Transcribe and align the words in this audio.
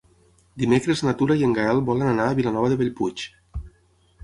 Dimecres 0.61 1.03
na 1.07 1.13
Tura 1.19 1.35
i 1.41 1.45
en 1.49 1.53
Gaël 1.59 1.83
volen 1.91 2.11
anar 2.15 2.27
a 2.31 2.39
Vilanova 2.41 2.73
de 2.75 2.81
Bellpuig. 2.83 3.29